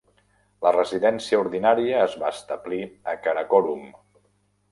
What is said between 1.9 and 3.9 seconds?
es va establir a Karakorum.